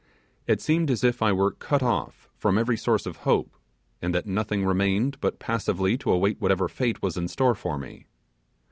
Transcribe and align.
It 0.47 0.59
seemed 0.59 0.89
as 0.89 1.03
if 1.03 1.21
I 1.21 1.31
were 1.31 1.51
cut 1.51 1.83
off 1.83 2.27
from 2.35 2.57
every 2.57 2.75
source 2.75 3.05
of 3.05 3.17
hope, 3.17 3.55
and 4.01 4.15
that 4.15 4.25
nothing 4.25 4.65
remained 4.65 5.19
but 5.21 5.37
passively 5.37 5.95
to 5.99 6.11
await 6.11 6.41
whatever 6.41 6.67
fate 6.67 7.03
was 7.03 7.17
in 7.17 7.27
store 7.27 7.53
for 7.53 7.77
me. 7.77 8.07